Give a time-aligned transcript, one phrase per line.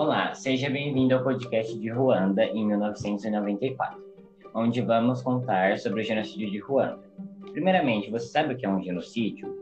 [0.00, 4.02] Olá, seja bem-vindo ao podcast de Ruanda em 1994,
[4.54, 6.98] onde vamos contar sobre o genocídio de Ruanda.
[7.52, 9.54] Primeiramente, você sabe o que é um genocídio?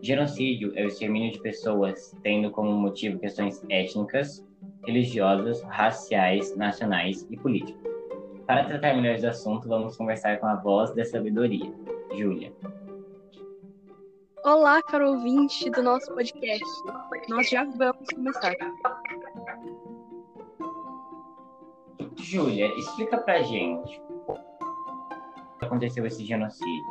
[0.00, 4.42] Genocídio é o extermínio de pessoas tendo como motivo questões étnicas,
[4.86, 7.82] religiosas, raciais, nacionais e políticas.
[8.46, 11.70] Para tratar melhor do assunto, vamos conversar com a voz da sabedoria,
[12.16, 12.50] Júlia.
[14.42, 16.64] Olá, caro ouvinte do nosso podcast.
[17.28, 18.54] Nós já vamos começar.
[22.16, 24.00] Júlia, explica pra gente
[25.64, 26.84] aconteceu esse genocídio.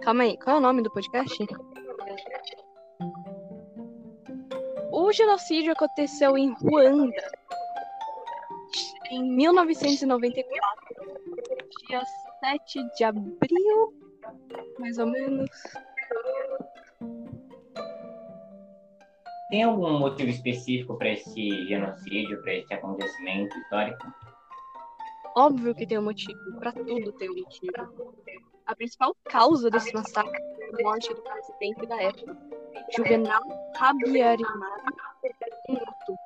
[0.00, 1.46] Calma aí, qual é o nome do podcast?
[4.90, 7.30] O genocídio aconteceu em Ruanda
[9.10, 10.52] em 1994,
[11.88, 12.02] dia
[12.40, 13.94] 7 de abril
[14.78, 15.50] mais ou menos.
[19.50, 24.06] Tem algum motivo específico para esse genocídio, para esse acontecimento histórico?
[25.34, 28.14] Óbvio que tem um motivo, para tudo tem um motivo.
[28.66, 30.38] A principal causa desse massacre
[30.70, 32.36] foi a morte do presidente da época,
[32.94, 33.42] Juvenal
[33.78, 34.84] Habyarimana,
[35.70, 36.16] um Hutu.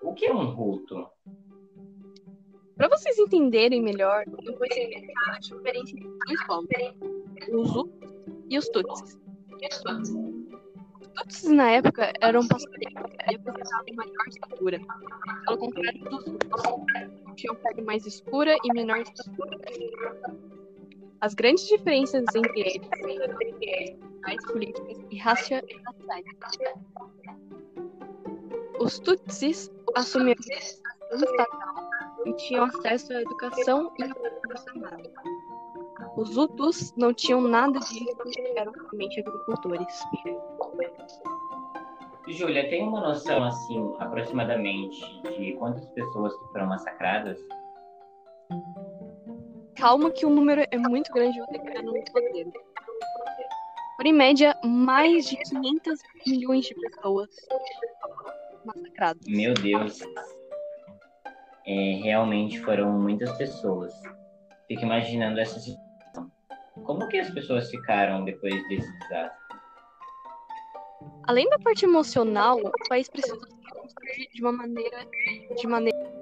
[0.00, 1.06] O que é um Hutu?
[2.76, 6.68] Para vocês entenderem melhor, eu vou explicar a diferença entre dois povos,
[7.52, 8.00] os Hutus
[8.48, 9.18] e os Tutsis.
[11.14, 14.80] Os Tutsis, na época, eram pastoreiros e apresentavam maior estatura,
[15.46, 19.58] ao contrário dos que tinham pele mais escura e menor estatura.
[21.20, 22.88] As grandes diferenças entre eles
[24.26, 25.64] eram políticas e raciais.
[28.80, 31.90] Os Tutsis assumiam a estatal
[32.26, 34.08] e tinham acesso à educação e à
[36.16, 40.04] Os Hutus não tinham nada disso e eram somente agricultores.
[42.28, 44.98] Júlia, tem uma noção, assim, aproximadamente,
[45.36, 47.38] de quantas pessoas que foram massacradas?
[49.76, 52.52] Calma que o número é muito grande, vou ter que no roteiro.
[53.96, 57.28] Por em média, mais de 500 milhões de pessoas
[58.64, 59.22] massacradas.
[59.26, 60.00] Meu Deus
[61.66, 63.92] é, realmente foram muitas pessoas.
[64.68, 66.30] Fico imaginando essa situação.
[66.84, 69.53] Como que as pessoas ficaram depois desse desastre?
[71.26, 75.06] Além da parte emocional, o país precisou se reconstruir de uma maneira,
[75.56, 76.14] de maneira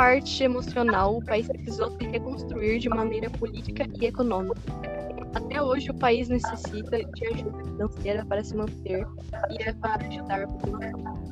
[0.00, 4.89] parte emocional, o país precisou se reconstruir de maneira política e econômica.
[5.34, 9.06] Até hoje, o país necessita de ajuda financeira para se manter
[9.50, 11.30] e é para ajudar a população.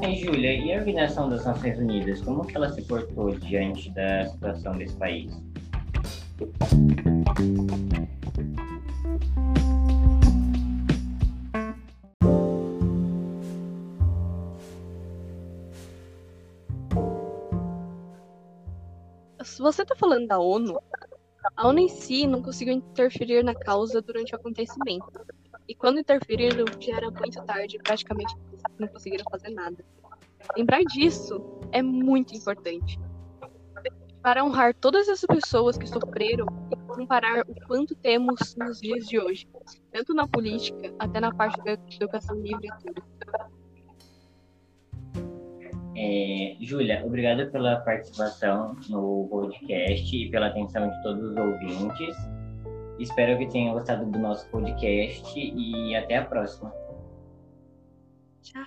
[0.00, 4.26] Hey, Júlia, e a Organização das Nações Unidas, como que ela se portou diante da
[4.26, 5.32] situação desse país?
[19.44, 20.80] se você tá falando da ONU,
[21.62, 25.12] a ONU em si não conseguiu interferir na causa durante o acontecimento.
[25.68, 28.34] E quando interferiram, já era muito tarde, praticamente
[28.80, 29.76] não conseguiram fazer nada.
[30.56, 31.40] Lembrar disso
[31.70, 32.98] é muito importante.
[34.20, 39.20] Para honrar todas essas pessoas que sofreram e comparar o quanto temos nos dias de
[39.20, 39.46] hoje,
[39.92, 43.11] tanto na política até na parte da educação livre e tudo.
[45.94, 52.16] É, Júlia, obrigado pela participação no podcast e pela atenção de todos os ouvintes.
[52.98, 56.72] Espero que tenham gostado do nosso podcast e até a próxima.
[58.42, 58.62] Tchau.